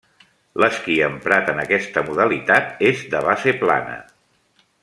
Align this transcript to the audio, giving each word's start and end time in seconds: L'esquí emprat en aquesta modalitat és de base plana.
L'esquí 0.63 0.95
emprat 1.07 1.51
en 1.53 1.61
aquesta 1.65 2.05
modalitat 2.09 2.83
és 2.93 3.07
de 3.15 3.25
base 3.29 3.55
plana. 3.63 3.97